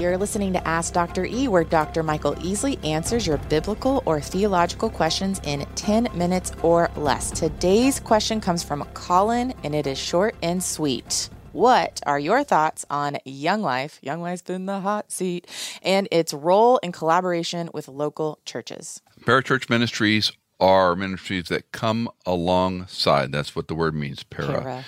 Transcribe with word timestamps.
You're 0.00 0.16
listening 0.16 0.52
to 0.52 0.64
Ask 0.64 0.92
Dr. 0.92 1.24
E, 1.24 1.48
where 1.48 1.64
Dr. 1.64 2.04
Michael 2.04 2.36
Easley 2.36 2.82
answers 2.86 3.26
your 3.26 3.36
biblical 3.36 4.00
or 4.06 4.20
theological 4.20 4.90
questions 4.90 5.40
in 5.42 5.66
10 5.74 6.10
minutes 6.14 6.52
or 6.62 6.88
less. 6.94 7.32
Today's 7.32 7.98
question 7.98 8.40
comes 8.40 8.62
from 8.62 8.84
Colin, 8.94 9.52
and 9.64 9.74
it 9.74 9.88
is 9.88 9.98
short 9.98 10.36
and 10.40 10.62
sweet. 10.62 11.28
What 11.50 12.00
are 12.06 12.20
your 12.20 12.44
thoughts 12.44 12.84
on 12.88 13.18
Young 13.24 13.60
Life? 13.60 13.98
Young 14.00 14.22
Life's 14.22 14.42
been 14.42 14.66
the 14.66 14.78
hot 14.78 15.10
seat, 15.10 15.48
and 15.82 16.06
its 16.12 16.32
role 16.32 16.78
in 16.78 16.92
collaboration 16.92 17.68
with 17.74 17.88
local 17.88 18.38
churches. 18.44 19.02
Parachurch 19.22 19.68
ministries 19.68 20.30
are 20.60 20.96
ministries 20.96 21.44
that 21.48 21.70
come 21.72 22.08
alongside. 22.26 23.32
That's 23.32 23.54
what 23.54 23.68
the 23.68 23.74
word 23.74 23.94
means, 23.94 24.22
para. 24.22 24.60
Para. 24.60 24.84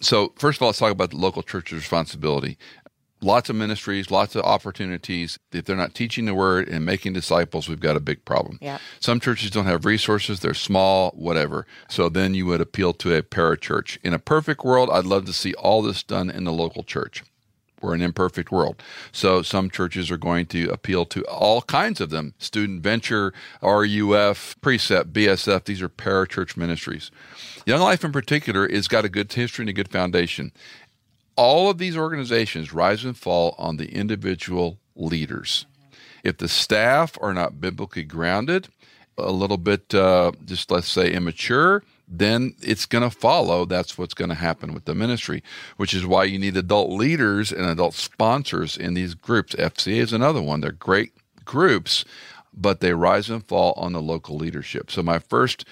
So, 0.00 0.32
first 0.36 0.58
of 0.58 0.62
all, 0.62 0.68
let's 0.68 0.78
talk 0.78 0.92
about 0.92 1.10
the 1.10 1.18
local 1.18 1.42
church's 1.42 1.74
responsibility. 1.74 2.56
Lots 3.22 3.50
of 3.50 3.56
ministries, 3.56 4.10
lots 4.10 4.34
of 4.34 4.44
opportunities. 4.44 5.38
If 5.52 5.66
they're 5.66 5.76
not 5.76 5.94
teaching 5.94 6.24
the 6.24 6.34
word 6.34 6.68
and 6.68 6.84
making 6.86 7.12
disciples, 7.12 7.68
we've 7.68 7.80
got 7.80 7.96
a 7.96 8.00
big 8.00 8.24
problem. 8.24 8.58
Yeah. 8.62 8.78
Some 8.98 9.20
churches 9.20 9.50
don't 9.50 9.66
have 9.66 9.84
resources, 9.84 10.40
they're 10.40 10.54
small, 10.54 11.10
whatever. 11.10 11.66
So 11.88 12.08
then 12.08 12.34
you 12.34 12.46
would 12.46 12.60
appeal 12.60 12.92
to 12.94 13.14
a 13.14 13.22
parachurch. 13.22 13.98
In 14.02 14.14
a 14.14 14.18
perfect 14.18 14.64
world, 14.64 14.88
I'd 14.90 15.04
love 15.04 15.26
to 15.26 15.32
see 15.32 15.52
all 15.54 15.82
this 15.82 16.02
done 16.02 16.30
in 16.30 16.44
the 16.44 16.52
local 16.52 16.82
church. 16.82 17.22
We're 17.80 17.94
an 17.94 18.02
imperfect 18.02 18.52
world. 18.52 18.82
So 19.10 19.42
some 19.42 19.70
churches 19.70 20.10
are 20.10 20.18
going 20.18 20.46
to 20.46 20.68
appeal 20.68 21.06
to 21.06 21.22
all 21.24 21.62
kinds 21.62 22.00
of 22.00 22.10
them 22.10 22.34
student 22.38 22.82
venture, 22.82 23.32
RUF, 23.62 24.56
precept, 24.60 25.12
BSF. 25.12 25.64
These 25.64 25.82
are 25.82 25.88
parachurch 25.88 26.56
ministries. 26.56 27.10
Young 27.64 27.80
Life 27.80 28.04
in 28.04 28.12
particular 28.12 28.68
has 28.68 28.88
got 28.88 29.04
a 29.04 29.08
good 29.08 29.32
history 29.32 29.62
and 29.62 29.70
a 29.70 29.74
good 29.74 29.90
foundation. 29.90 30.52
All 31.40 31.70
of 31.70 31.78
these 31.78 31.96
organizations 31.96 32.70
rise 32.70 33.02
and 33.02 33.16
fall 33.16 33.54
on 33.56 33.78
the 33.78 33.90
individual 33.94 34.78
leaders. 34.94 35.64
If 36.22 36.36
the 36.36 36.50
staff 36.50 37.16
are 37.18 37.32
not 37.32 37.62
biblically 37.62 38.04
grounded, 38.04 38.68
a 39.16 39.32
little 39.32 39.56
bit, 39.56 39.94
uh, 39.94 40.32
just 40.44 40.70
let's 40.70 40.90
say, 40.90 41.10
immature, 41.10 41.82
then 42.06 42.56
it's 42.60 42.84
going 42.84 43.08
to 43.08 43.16
follow. 43.16 43.64
That's 43.64 43.96
what's 43.96 44.12
going 44.12 44.28
to 44.28 44.34
happen 44.34 44.74
with 44.74 44.84
the 44.84 44.94
ministry, 44.94 45.42
which 45.78 45.94
is 45.94 46.04
why 46.04 46.24
you 46.24 46.38
need 46.38 46.58
adult 46.58 46.90
leaders 46.90 47.50
and 47.50 47.64
adult 47.64 47.94
sponsors 47.94 48.76
in 48.76 48.92
these 48.92 49.14
groups. 49.14 49.54
FCA 49.54 49.96
is 49.96 50.12
another 50.12 50.42
one. 50.42 50.60
They're 50.60 50.72
great 50.72 51.14
groups, 51.46 52.04
but 52.52 52.80
they 52.80 52.92
rise 52.92 53.30
and 53.30 53.42
fall 53.42 53.72
on 53.78 53.94
the 53.94 54.02
local 54.02 54.36
leadership. 54.36 54.90
So, 54.90 55.02
my 55.02 55.18
first 55.18 55.64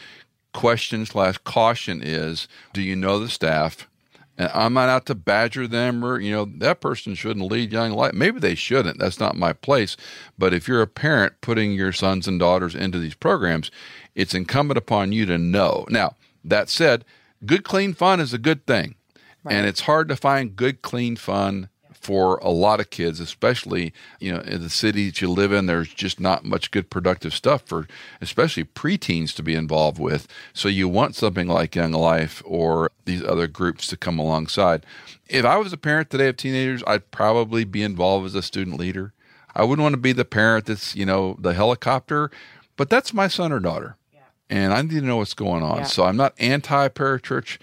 question 0.55 1.05
slash 1.05 1.37
caution 1.45 2.01
is 2.03 2.49
do 2.73 2.81
you 2.81 2.97
know 2.97 3.19
the 3.19 3.29
staff? 3.29 3.87
And 4.39 4.51
I'm 4.55 4.73
not 4.73 4.89
out 4.89 5.05
to 5.07 5.15
badger 5.15 5.67
them 5.67 6.05
or, 6.05 6.21
you 6.21 6.31
know, 6.31 6.47
that 6.59 6.81
person 6.81 7.15
shouldn't 7.15 7.51
lead 7.51 7.73
young 7.73 7.93
life. 7.93 8.15
Maybe 8.15 8.39
they 8.39 8.55
shouldn't. 8.55 8.99
That's 8.99 9.21
not 9.21 9.37
my 9.37 9.53
place. 9.53 9.97
But 10.39 10.55
if 10.55 10.69
you're 10.69 10.81
a 10.81 10.87
parent 10.87 11.41
putting 11.41 11.73
your 11.73 11.93
sons 11.93 12.29
and 12.29 12.39
daughters 12.39 12.75
into 12.75 12.99
these 12.99 13.15
programs, 13.15 13.71
it's 14.15 14.35
incumbent 14.35 14.79
upon 14.79 15.13
you 15.13 15.27
to 15.27 15.37
know. 15.37 15.85
Now, 15.91 16.15
that 16.45 16.71
said, 16.71 17.05
good, 17.45 17.65
clean 17.65 17.93
fun 17.93 18.21
is 18.21 18.33
a 18.33 18.39
good 18.39 18.65
thing. 18.65 18.95
And 19.51 19.67
it's 19.67 19.83
hard 19.83 20.09
to 20.09 20.17
find 20.17 20.57
good, 20.57 20.83
clean 20.83 21.17
fun 21.17 21.69
for 22.01 22.39
a 22.39 22.51
lot 22.51 22.81
of 22.81 22.91
kids, 22.91 23.21
especially 23.21 23.93
you 24.21 24.33
know 24.33 24.41
in 24.41 24.63
the 24.63 24.71
city 24.71 25.07
that 25.07 25.21
you 25.21 25.29
live 25.29 25.53
in. 25.53 25.67
There's 25.67 25.93
just 25.93 26.21
not 26.21 26.45
much 26.45 26.71
good 26.71 26.91
productive 26.91 27.35
stuff 27.35 27.63
for 27.63 27.87
especially 28.21 28.65
preteens 28.65 29.35
to 29.37 29.43
be 29.43 29.55
involved 29.55 29.99
with. 29.99 30.27
So 30.53 30.69
you 30.69 30.89
want 30.89 31.15
something 31.15 31.49
like 31.49 31.75
Young 31.75 31.93
Life 31.93 32.43
or 32.45 32.91
these 33.05 33.23
other 33.25 33.47
groups 33.47 33.87
to 33.89 33.97
come 33.97 34.19
alongside. 34.19 34.85
If 35.29 35.45
I 35.45 35.57
was 35.57 35.73
a 35.73 35.77
parent 35.79 36.11
today 36.11 36.29
of 36.29 36.37
teenagers, 36.37 36.83
I'd 36.87 37.11
probably 37.11 37.65
be 37.65 37.83
involved 37.83 38.27
as 38.27 38.35
a 38.35 38.43
student 38.43 38.79
leader. 38.79 39.13
I 39.55 39.65
wouldn't 39.65 39.83
want 39.83 39.95
to 39.95 40.01
be 40.01 40.13
the 40.13 40.25
parent 40.25 40.67
that's 40.67 40.95
you 40.95 41.05
know 41.05 41.37
the 41.39 41.55
helicopter, 41.55 42.31
but 42.77 42.89
that's 42.89 43.13
my 43.13 43.29
son 43.29 43.53
or 43.53 43.61
daughter, 43.61 43.97
and 44.49 44.73
I 44.73 44.83
need 44.83 45.01
to 45.01 45.01
know 45.03 45.19
what's 45.19 45.35
going 45.35 45.63
on. 45.63 45.79
Yeah. 45.79 45.85
So 45.85 46.05
I'm 46.05 46.17
not 46.17 46.35
anti 46.39 46.89
parachurch. 46.89 47.59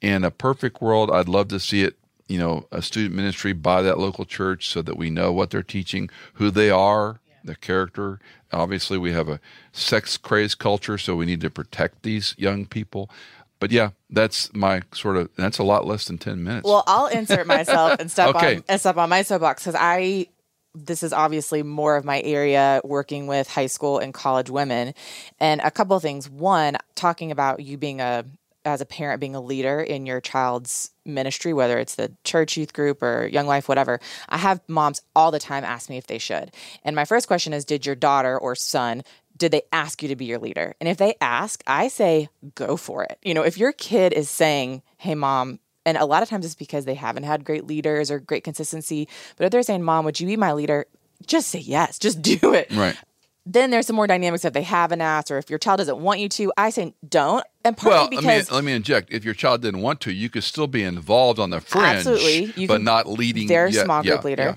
In 0.00 0.24
a 0.24 0.30
perfect 0.30 0.80
world, 0.80 1.10
I'd 1.10 1.28
love 1.28 1.48
to 1.48 1.60
see 1.60 1.82
it 1.82 1.98
you 2.30 2.38
know, 2.38 2.68
a 2.70 2.80
student 2.80 3.12
ministry 3.12 3.52
by 3.52 3.82
that 3.82 3.98
local 3.98 4.24
church 4.24 4.68
so 4.68 4.82
that 4.82 4.96
we 4.96 5.10
know 5.10 5.32
what 5.32 5.50
they're 5.50 5.64
teaching, 5.64 6.08
who 6.34 6.48
they 6.48 6.70
are, 6.70 7.18
their 7.42 7.56
character. 7.56 8.20
Obviously, 8.52 8.98
we 8.98 9.10
have 9.12 9.28
a 9.28 9.40
sex 9.72 10.16
crazed 10.16 10.58
culture, 10.58 10.96
so 10.96 11.16
we 11.16 11.26
need 11.26 11.40
to 11.40 11.50
protect 11.50 12.04
these 12.04 12.36
young 12.38 12.66
people. 12.66 13.10
But 13.58 13.72
yeah, 13.72 13.90
that's 14.08 14.54
my 14.54 14.82
sort 14.92 15.16
of, 15.16 15.28
that's 15.34 15.58
a 15.58 15.64
lot 15.64 15.86
less 15.86 16.04
than 16.04 16.18
10 16.18 16.44
minutes. 16.44 16.64
Well, 16.64 16.84
I'll 16.86 17.08
insert 17.08 17.48
myself 17.48 17.98
and 17.98 18.08
step 18.08 18.28
Okay. 18.36 18.56
on 18.58 18.64
and 18.68 18.80
step 18.80 18.96
on 18.96 19.08
my 19.08 19.22
soapbox 19.22 19.64
because 19.64 19.76
I 19.78 20.28
this 20.72 21.02
is 21.02 21.12
obviously 21.12 21.64
more 21.64 21.96
of 21.96 22.04
my 22.04 22.20
area 22.22 22.80
working 22.84 23.26
with 23.26 23.48
high 23.48 23.66
school 23.66 23.98
and 23.98 24.14
college 24.14 24.50
women. 24.50 24.94
And 25.40 25.60
a 25.62 25.70
couple 25.70 25.96
of 25.96 26.02
things. 26.02 26.30
One, 26.30 26.76
talking 26.94 27.32
about 27.32 27.60
you 27.60 27.76
being 27.76 28.00
a 28.00 28.24
as 28.64 28.80
a 28.80 28.86
parent 28.86 29.20
being 29.20 29.34
a 29.34 29.40
leader 29.40 29.80
in 29.80 30.06
your 30.06 30.20
child's 30.20 30.90
ministry, 31.04 31.52
whether 31.52 31.78
it's 31.78 31.94
the 31.94 32.12
church 32.24 32.56
youth 32.56 32.72
group 32.72 33.02
or 33.02 33.26
young 33.26 33.46
life, 33.46 33.68
whatever. 33.68 34.00
I 34.28 34.38
have 34.38 34.60
moms 34.68 35.02
all 35.16 35.30
the 35.30 35.38
time 35.38 35.64
ask 35.64 35.88
me 35.88 35.96
if 35.96 36.06
they 36.06 36.18
should. 36.18 36.52
And 36.84 36.94
my 36.94 37.04
first 37.04 37.26
question 37.26 37.52
is 37.52 37.64
Did 37.64 37.86
your 37.86 37.94
daughter 37.94 38.38
or 38.38 38.54
son 38.54 39.02
did 39.40 39.52
they 39.52 39.62
ask 39.72 40.02
you 40.02 40.08
to 40.10 40.16
be 40.16 40.26
your 40.26 40.38
leader? 40.38 40.76
And 40.80 40.88
if 40.88 40.98
they 40.98 41.14
ask, 41.20 41.64
I 41.66 41.88
say, 41.88 42.28
go 42.54 42.76
for 42.76 43.02
it. 43.04 43.18
You 43.22 43.32
know, 43.32 43.42
if 43.42 43.56
your 43.56 43.72
kid 43.72 44.12
is 44.12 44.28
saying, 44.28 44.82
hey, 44.98 45.14
mom, 45.14 45.58
and 45.86 45.96
a 45.96 46.04
lot 46.04 46.22
of 46.22 46.28
times 46.28 46.44
it's 46.44 46.54
because 46.54 46.84
they 46.84 46.94
haven't 46.94 47.22
had 47.22 47.42
great 47.42 47.66
leaders 47.66 48.10
or 48.10 48.20
great 48.20 48.44
consistency, 48.44 49.08
but 49.36 49.46
if 49.46 49.50
they're 49.50 49.62
saying, 49.62 49.82
mom, 49.82 50.04
would 50.04 50.20
you 50.20 50.26
be 50.26 50.36
my 50.36 50.52
leader? 50.52 50.84
Just 51.26 51.48
say 51.48 51.58
yes, 51.58 51.98
just 51.98 52.20
do 52.40 52.52
it. 52.54 52.70
right. 52.72 52.96
Then 53.46 53.70
there's 53.70 53.86
some 53.86 53.96
more 53.96 54.06
dynamics 54.06 54.42
that 54.42 54.52
they 54.52 54.62
haven't 54.62 55.00
asked 55.00 55.30
or 55.30 55.38
if 55.38 55.48
your 55.50 55.58
child 55.58 55.78
doesn't 55.78 55.98
want 55.98 56.20
you 56.20 56.28
to. 56.28 56.52
I 56.56 56.70
say 56.70 56.94
don't. 57.08 57.44
And 57.64 57.76
partly 57.76 57.98
Well, 57.98 58.08
because 58.10 58.24
let 58.24 58.50
me, 58.50 58.54
let 58.56 58.64
me 58.64 58.72
inject. 58.72 59.12
If 59.12 59.24
your 59.24 59.34
child 59.34 59.62
didn't 59.62 59.80
want 59.80 60.00
to, 60.02 60.12
you 60.12 60.28
could 60.28 60.44
still 60.44 60.66
be 60.66 60.82
involved 60.82 61.38
on 61.38 61.50
the 61.50 61.60
fringe, 61.60 62.06
Absolutely. 62.06 62.52
You 62.60 62.68
but 62.68 62.76
can- 62.76 62.84
not 62.84 63.08
leading. 63.08 63.48
their 63.48 63.66
yeah, 63.68 63.84
small 63.84 64.02
group 64.02 64.20
yeah, 64.22 64.26
leader. 64.26 64.42
yeah. 64.42 64.54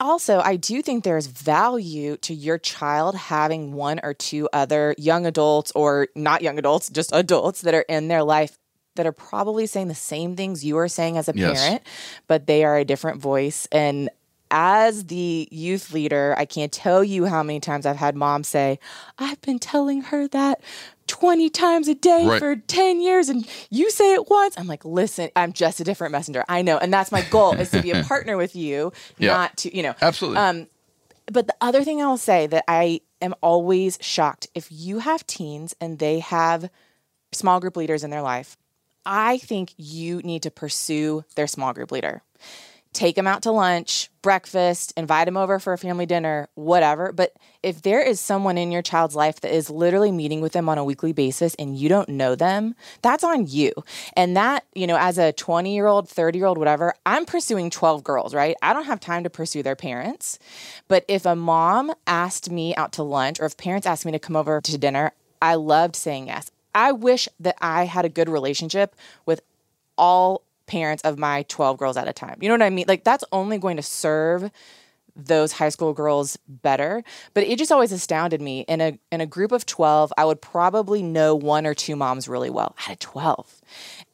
Also, 0.00 0.38
I 0.40 0.54
do 0.56 0.80
think 0.82 1.02
there's 1.02 1.26
value 1.26 2.16
to 2.18 2.32
your 2.34 2.56
child 2.58 3.16
having 3.16 3.72
one 3.72 3.98
or 4.02 4.14
two 4.14 4.48
other 4.52 4.94
young 4.98 5.26
adults 5.26 5.72
or 5.74 6.06
not 6.14 6.40
young 6.42 6.56
adults, 6.58 6.88
just 6.88 7.10
adults 7.12 7.62
that 7.62 7.74
are 7.74 7.82
in 7.88 8.06
their 8.08 8.22
life 8.22 8.56
that 8.94 9.06
are 9.06 9.12
probably 9.12 9.66
saying 9.66 9.88
the 9.88 9.94
same 9.96 10.36
things 10.36 10.64
you 10.64 10.76
are 10.78 10.88
saying 10.88 11.16
as 11.18 11.28
a 11.28 11.32
Yes. 11.34 11.60
parent, 11.64 11.82
but 12.28 12.46
they 12.46 12.64
are 12.64 12.76
a 12.76 12.84
different 12.84 13.20
voice. 13.20 13.66
And 13.72 14.08
as 14.50 15.06
the 15.06 15.48
youth 15.50 15.92
leader, 15.92 16.34
I 16.38 16.44
can't 16.44 16.72
tell 16.72 17.02
you 17.04 17.26
how 17.26 17.42
many 17.42 17.60
times 17.60 17.86
I've 17.86 17.96
had 17.96 18.16
mom 18.16 18.44
say, 18.44 18.78
I've 19.18 19.40
been 19.40 19.58
telling 19.58 20.02
her 20.02 20.28
that 20.28 20.60
20 21.06 21.48
times 21.50 21.88
a 21.88 21.94
day 21.94 22.26
Right. 22.26 22.38
for 22.38 22.56
10 22.56 23.00
years 23.00 23.28
and 23.28 23.48
you 23.70 23.90
say 23.90 24.14
it 24.14 24.28
once. 24.28 24.54
I'm 24.58 24.66
like, 24.66 24.84
listen, 24.84 25.30
I'm 25.36 25.52
just 25.52 25.80
a 25.80 25.84
different 25.84 26.12
messenger. 26.12 26.44
I 26.48 26.62
know. 26.62 26.78
And 26.78 26.92
that's 26.92 27.10
my 27.12 27.22
goal 27.30 27.54
is 27.54 27.70
to 27.70 27.80
be 27.82 27.90
a 27.92 28.02
partner 28.04 28.36
with 28.36 28.54
you, 28.54 28.92
Yeah. 29.18 29.32
not 29.32 29.56
to, 29.58 29.76
you 29.76 29.82
know. 29.82 29.94
Absolutely. 30.02 30.38
Um, 30.38 30.66
but 31.30 31.46
the 31.46 31.56
other 31.60 31.84
thing 31.84 32.02
I 32.02 32.06
will 32.06 32.16
say 32.18 32.46
that 32.46 32.64
I 32.68 33.00
am 33.20 33.34
always 33.42 33.98
shocked 34.00 34.48
if 34.54 34.68
you 34.70 35.00
have 35.00 35.26
teens 35.26 35.74
and 35.80 35.98
they 35.98 36.20
have 36.20 36.70
small 37.32 37.60
group 37.60 37.76
leaders 37.76 38.04
in 38.04 38.10
their 38.10 38.22
life, 38.22 38.56
I 39.04 39.38
think 39.38 39.72
you 39.76 40.18
need 40.18 40.42
to 40.42 40.50
pursue 40.50 41.24
their 41.34 41.46
small 41.46 41.72
group 41.72 41.90
leader. 41.92 42.22
Take 42.92 43.16
them 43.16 43.26
out 43.26 43.42
to 43.42 43.52
lunch, 43.52 44.10
breakfast, 44.22 44.92
invite 44.96 45.26
them 45.26 45.36
over 45.36 45.58
for 45.58 45.72
a 45.72 45.78
family 45.78 46.06
dinner, 46.06 46.48
whatever. 46.54 47.12
But 47.12 47.32
if 47.62 47.82
there 47.82 48.02
is 48.02 48.18
someone 48.18 48.58
in 48.58 48.72
your 48.72 48.82
child's 48.82 49.14
life 49.14 49.40
that 49.40 49.54
is 49.54 49.70
literally 49.70 50.10
meeting 50.10 50.40
with 50.40 50.52
them 50.52 50.68
on 50.68 50.78
a 50.78 50.84
weekly 50.84 51.12
basis 51.12 51.54
and 51.56 51.76
you 51.76 51.88
don't 51.88 52.08
know 52.08 52.34
them, 52.34 52.74
that's 53.02 53.22
on 53.22 53.46
you. 53.46 53.72
And 54.14 54.36
that, 54.36 54.64
you 54.74 54.86
know, 54.86 54.96
as 54.98 55.18
a 55.18 55.32
20 55.32 55.74
year 55.74 55.86
old, 55.86 56.08
30 56.08 56.38
year 56.38 56.46
old, 56.46 56.58
whatever, 56.58 56.94
I'm 57.06 57.24
pursuing 57.24 57.70
12 57.70 58.02
girls, 58.02 58.34
right? 58.34 58.56
I 58.62 58.72
don't 58.72 58.84
have 58.84 59.00
time 59.00 59.22
to 59.24 59.30
pursue 59.30 59.62
their 59.62 59.76
parents. 59.76 60.38
But 60.88 61.04
if 61.08 61.26
a 61.26 61.36
mom 61.36 61.92
asked 62.06 62.50
me 62.50 62.74
out 62.76 62.92
to 62.92 63.02
lunch 63.02 63.40
or 63.40 63.44
if 63.44 63.56
parents 63.56 63.86
asked 63.86 64.06
me 64.06 64.12
to 64.12 64.18
come 64.18 64.36
over 64.36 64.60
to 64.60 64.78
dinner, 64.78 65.12
I 65.40 65.54
loved 65.54 65.94
saying 65.94 66.28
yes. 66.28 66.50
I 66.74 66.92
wish 66.92 67.28
that 67.40 67.56
I 67.60 67.86
had 67.86 68.04
a 68.04 68.08
good 68.08 68.28
relationship 68.28 68.94
with 69.26 69.40
all 69.96 70.42
parents 70.68 71.02
of 71.02 71.18
my 71.18 71.44
12 71.48 71.76
girls 71.78 71.96
at 71.96 72.06
a 72.06 72.12
time. 72.12 72.38
You 72.40 72.48
know 72.48 72.54
what 72.54 72.62
I 72.62 72.70
mean? 72.70 72.84
Like 72.86 73.02
that's 73.02 73.24
only 73.32 73.58
going 73.58 73.76
to 73.76 73.82
serve 73.82 74.50
those 75.18 75.52
high 75.52 75.68
school 75.68 75.92
girls 75.92 76.38
better. 76.46 77.02
But 77.34 77.44
it 77.44 77.58
just 77.58 77.72
always 77.72 77.90
astounded 77.90 78.40
me. 78.40 78.60
In 78.68 78.80
a 78.80 78.98
in 79.10 79.20
a 79.20 79.26
group 79.26 79.50
of 79.50 79.66
12, 79.66 80.12
I 80.16 80.24
would 80.24 80.40
probably 80.40 81.02
know 81.02 81.34
one 81.34 81.66
or 81.66 81.74
two 81.74 81.96
moms 81.96 82.28
really 82.28 82.50
well 82.50 82.76
out 82.86 82.92
of 82.92 82.98
12. 83.00 83.60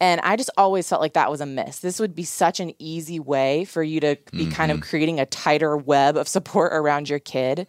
And 0.00 0.20
I 0.22 0.36
just 0.36 0.50
always 0.56 0.88
felt 0.88 1.02
like 1.02 1.12
that 1.12 1.30
was 1.30 1.42
a 1.42 1.46
miss. 1.46 1.80
This 1.80 2.00
would 2.00 2.14
be 2.14 2.24
such 2.24 2.58
an 2.58 2.72
easy 2.78 3.20
way 3.20 3.64
for 3.66 3.82
you 3.82 4.00
to 4.00 4.16
be 4.32 4.50
kind 4.50 4.72
of 4.72 4.78
mm-hmm. 4.78 4.88
creating 4.88 5.20
a 5.20 5.26
tighter 5.26 5.76
web 5.76 6.16
of 6.16 6.26
support 6.26 6.72
around 6.74 7.08
your 7.10 7.18
kid. 7.20 7.66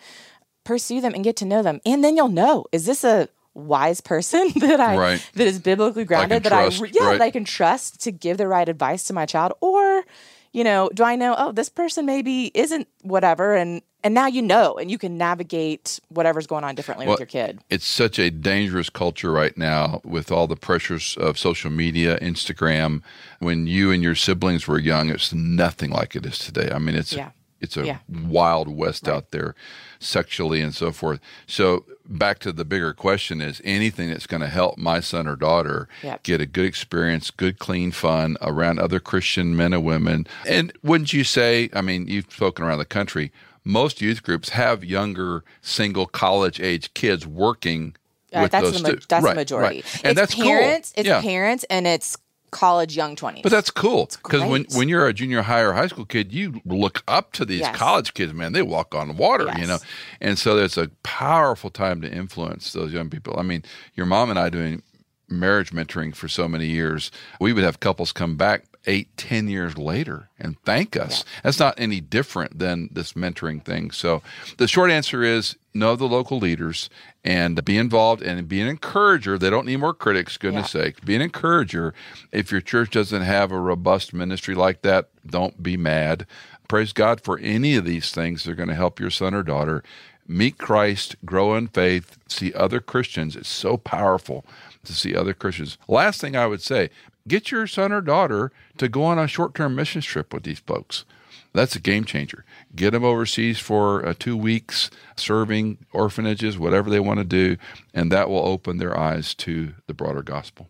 Pursue 0.64 1.02
them 1.02 1.14
and 1.14 1.24
get 1.24 1.36
to 1.38 1.46
know 1.46 1.62
them. 1.62 1.80
And 1.86 2.04
then 2.04 2.16
you'll 2.16 2.30
know, 2.30 2.66
is 2.72 2.86
this 2.86 3.04
a 3.04 3.30
wise 3.56 4.02
person 4.02 4.52
that 4.58 4.80
I 4.80 4.96
Right. 4.98 5.30
that 5.34 5.48
is 5.48 5.60
biblically 5.60 6.06
grounded 6.06 6.44
that 6.44 6.50
trust, 6.50 6.80
I 6.80 6.84
re- 6.84 6.92
yeah 6.94 7.04
right. 7.06 7.12
that 7.20 7.24
I 7.24 7.32
can 7.32 7.46
trust 7.46 8.02
to 8.04 8.12
give 8.12 8.38
the 8.38 8.48
right 8.48 8.68
advice 8.70 9.06
to 9.06 9.14
my 9.14 9.26
child 9.26 9.54
or 9.62 10.04
you 10.52 10.64
know, 10.64 10.90
do 10.94 11.04
I 11.04 11.18
know, 11.18 11.36
oh, 11.38 11.52
this 11.52 11.68
person 11.68 12.06
maybe 12.06 12.50
isn't 12.54 12.88
whatever 13.02 13.56
and 13.56 13.82
and 14.06 14.14
now 14.14 14.28
you 14.28 14.42
know 14.42 14.76
and 14.78 14.90
you 14.90 14.98
can 14.98 15.18
navigate 15.18 16.00
whatever's 16.08 16.48
going 16.48 16.64
on 16.64 16.76
differently 16.76 17.06
Well, 17.08 17.16
with 17.16 17.20
your 17.20 17.28
kid. 17.28 17.60
It's 17.70 17.86
such 17.86 18.20
a 18.20 18.30
dangerous 18.32 18.90
culture 18.90 19.32
right 19.34 19.58
now 19.58 20.00
with 20.06 20.32
all 20.32 20.48
the 20.48 20.56
pressures 20.56 21.18
of 21.18 21.38
social 21.38 21.72
media, 21.72 22.18
Instagram. 22.20 23.02
When 23.40 23.68
you 23.68 23.92
and 23.92 24.02
your 24.02 24.16
siblings 24.16 24.66
were 24.66 24.80
young, 24.80 25.10
it's 25.10 25.34
nothing 25.34 25.92
like 25.92 26.16
it 26.16 26.26
is 26.26 26.40
today. 26.40 26.70
I 26.74 26.78
mean, 26.80 26.96
it's 26.96 27.12
Yeah. 27.12 27.32
it's 27.60 27.76
a 27.76 27.86
Yeah. 27.86 27.98
wild 28.10 28.70
west 28.70 29.10
out 29.10 29.32
there, 29.32 29.56
sexually 30.00 30.62
and 30.62 30.74
so 30.74 30.92
forth. 30.92 31.20
So 31.48 31.84
back 32.08 32.40
to 32.40 32.52
the 32.52 32.66
bigger 32.66 32.94
question: 32.94 33.42
is 33.42 33.62
anything 33.64 34.10
that's 34.10 34.28
going 34.28 34.42
to 34.42 34.48
help 34.48 34.78
my 34.78 35.00
son 35.00 35.28
or 35.28 35.36
daughter 35.36 35.88
Yep. 36.04 36.24
get 36.24 36.42
a 36.42 36.46
good 36.46 36.66
experience, 36.66 37.32
good, 37.32 37.60
clean 37.60 37.92
fun 37.92 38.38
around 38.42 38.80
other 38.80 39.00
Christian 39.00 39.56
men 39.56 39.74
and 39.74 39.84
women? 39.84 40.28
And 40.48 40.72
wouldn't 40.84 41.14
you 41.14 41.24
say? 41.24 41.70
I 41.74 41.82
mean, 41.82 42.08
you've 42.08 42.32
spoken 42.32 42.66
around 42.66 42.80
the 42.80 42.86
country. 42.86 43.32
Most 43.64 44.00
youth 44.02 44.22
groups 44.24 44.50
have 44.50 44.84
younger, 44.84 45.44
single, 45.62 46.06
college 46.06 46.60
age 46.60 46.94
kids 46.94 47.26
working 47.26 47.96
Uh, 48.34 48.42
with 48.44 48.52
that's 48.52 48.64
those 48.72 48.84
the 48.84 48.94
ma- 48.94 49.00
that's 49.08 49.24
right, 49.24 49.32
the 49.32 49.36
majority. 49.36 49.76
right. 49.82 50.02
and 50.04 50.12
it's 50.12 50.20
that's 50.20 50.36
parents, 50.36 50.92
cool. 50.96 51.02
it's 51.02 51.08
yeah. 51.08 51.22
parents 51.22 51.66
and 51.70 51.88
it's 51.88 52.18
college 52.56 52.96
young 52.96 53.18
20s. 53.18 53.44
But 53.44 53.52
that's 53.52 53.70
cool 53.70 54.08
because 54.24 54.50
when, 54.50 54.66
when 54.76 54.88
you're 54.88 55.08
a 55.08 55.14
junior 55.14 55.42
high 55.42 55.60
or 55.60 55.74
high 55.74 55.88
school 55.88 56.06
kid, 56.06 56.32
you 56.32 56.62
look 56.66 57.04
up 57.06 57.34
to 57.34 57.44
these 57.44 57.60
Yes. 57.60 57.76
college 57.76 58.14
kids, 58.14 58.34
man. 58.34 58.54
They 58.54 58.62
walk 58.62 58.96
on 58.96 59.18
water, 59.18 59.52
you 59.60 59.68
know. 59.68 59.80
And 60.22 60.40
so 60.40 60.58
it's 60.58 60.78
a 60.78 60.88
powerful 61.04 61.70
time 61.70 62.02
to 62.02 62.10
influence 62.10 62.72
those 62.72 62.94
young 62.94 63.10
people. 63.10 63.36
I 63.38 63.42
mean, 63.44 63.64
your 63.94 64.06
mom 64.06 64.30
and 64.30 64.40
I 64.40 64.50
doing 64.50 64.84
marriage 65.28 65.72
mentoring 65.72 66.16
for 66.16 66.30
so 66.30 66.48
many 66.48 66.68
years, 66.68 67.12
we 67.42 67.52
would 67.52 67.64
have 67.64 67.82
couples 67.82 68.14
come 68.14 68.38
back 68.38 68.64
eight, 68.88 69.16
ten 69.18 69.48
years 69.48 69.78
later 69.78 70.30
and 70.40 70.58
thank 70.64 70.96
us. 70.96 71.24
That's 71.44 71.60
not 71.60 71.76
any 71.78 72.02
different 72.02 72.60
than 72.60 72.90
this 72.92 73.14
mentoring 73.14 73.64
thing. 73.64 73.92
So 73.92 74.22
the 74.58 74.68
short 74.68 74.92
answer 74.92 75.24
is 75.24 75.56
know 75.74 75.96
the 75.96 76.06
local 76.06 76.38
leaders 76.38 76.90
and 77.24 77.64
be 77.66 77.78
involved 77.78 78.22
and 78.22 78.48
be 78.48 78.62
an 78.62 78.68
encourager. 78.68 79.38
They 79.38 79.50
don't 79.50 79.66
need 79.66 79.78
more 79.78 79.94
critics, 79.94 80.38
goodness 80.38 80.72
sake. 80.72 81.04
Be 81.06 81.16
an 81.16 81.22
encourager. 81.22 81.94
If 82.32 82.52
your 82.52 82.62
church 82.62 82.92
doesn't 82.92 83.24
have 83.24 83.52
a 83.52 83.60
robust 83.60 84.14
ministry 84.14 84.56
like 84.56 84.82
that, 84.84 85.10
don't 85.26 85.62
be 85.62 85.76
mad. 85.76 86.26
Praise 86.68 86.94
God 86.94 87.22
for 87.22 87.38
any 87.40 87.76
of 87.76 87.86
these 87.86 88.12
things. 88.12 88.44
They're 88.44 88.56
going 88.56 88.70
to 88.70 88.76
help 88.76 89.00
your 89.00 89.10
son 89.10 89.34
or 89.34 89.44
daughter 89.44 89.84
meet 90.28 90.58
Christ, 90.58 91.16
grow 91.24 91.56
in 91.56 91.68
faith, 91.68 92.18
see 92.28 92.54
other 92.54 92.80
Christians. 92.80 93.36
It's 93.36 93.50
so 93.50 93.78
powerful 93.78 94.46
to 94.84 94.94
see 94.94 95.16
other 95.16 95.34
Christians. 95.34 95.78
Last 95.88 96.22
thing 96.22 96.36
I 96.36 96.48
would 96.48 96.62
say 96.62 96.90
get 97.28 97.52
your 97.52 97.68
son 97.68 97.92
or 97.92 98.02
daughter 98.02 98.52
to 98.78 98.88
go 98.88 99.04
on 99.04 99.20
a 99.20 99.28
short 99.28 99.56
term 99.56 99.76
mission 99.76 100.02
trip 100.02 100.34
with 100.34 100.44
these 100.44 100.60
folks. 100.60 101.06
That's 101.54 101.76
a 101.76 101.80
game 101.80 102.04
changer. 102.04 102.44
Get 102.76 102.92
them 102.92 103.06
overseas 103.06 103.60
for 103.60 104.06
uh, 104.06 104.14
two 104.18 104.36
weeks, 104.36 104.92
serving 105.16 105.86
orphanages, 105.94 106.60
whatever 106.60 106.90
they 106.90 107.00
want 107.00 107.20
to 107.20 107.26
do, 107.26 107.56
and 107.94 108.12
that 108.12 108.30
will 108.30 108.46
open 108.46 108.78
their 108.78 108.98
eyes 108.98 109.34
to 109.36 109.74
the 109.88 109.94
broader 109.94 110.22
gospel. 110.22 110.70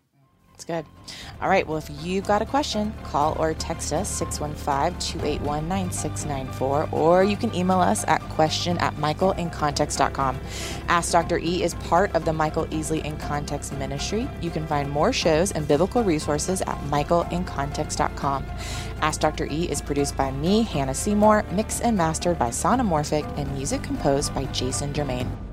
It's 0.56 0.64
good. 0.64 0.86
All 1.42 1.50
right. 1.50 1.66
Well, 1.66 1.76
if 1.76 1.90
you've 2.02 2.26
got 2.26 2.40
a 2.40 2.46
question, 2.46 2.94
call 3.04 3.36
or 3.38 3.52
text 3.52 3.92
us 3.92 4.08
615 4.08 4.98
281 4.98 5.68
9694, 5.68 6.88
or 6.92 7.22
you 7.22 7.36
can 7.36 7.54
email 7.54 7.78
us 7.78 8.06
at 8.08 8.22
question 8.22 8.78
at 8.78 8.94
michaelincontext.com. 8.94 10.40
Ask 10.88 11.12
Dr. 11.12 11.36
E 11.36 11.62
is 11.62 11.74
part 11.74 12.14
of 12.16 12.24
the 12.24 12.32
Michael 12.32 12.64
Easley 12.68 13.04
in 13.04 13.18
Context 13.18 13.74
ministry. 13.74 14.30
You 14.40 14.48
can 14.48 14.66
find 14.66 14.90
more 14.90 15.12
shows 15.12 15.52
and 15.52 15.68
biblical 15.68 16.02
resources 16.02 16.62
at 16.62 16.78
michaelincontext.com. 16.84 18.46
Ask 19.02 19.20
Dr. 19.20 19.46
E 19.50 19.68
is 19.70 19.82
produced 19.82 20.16
by 20.16 20.30
me, 20.30 20.62
Hannah 20.62 20.94
Seymour, 20.94 21.44
mixed 21.52 21.82
and 21.82 21.98
mastered 21.98 22.38
by 22.38 22.48
Sonomorphic, 22.48 23.30
and 23.36 23.52
music 23.52 23.82
composed 23.82 24.34
by 24.34 24.46
Jason 24.46 24.94
Germain. 24.94 25.45